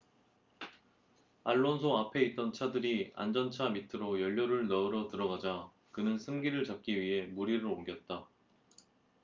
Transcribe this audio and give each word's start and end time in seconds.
알론소 1.43 1.95
앞에 1.95 2.23
있던 2.23 2.53
차들이 2.53 3.13
안전차 3.15 3.69
밑으로 3.69 4.19
연료를 4.19 4.67
넣으러 4.67 5.07
들어가자 5.09 5.69
그는 5.91 6.17
승기를 6.17 6.63
잡기 6.65 6.99
위해 6.99 7.27
무리를 7.27 7.63
옮겼다 7.67 8.27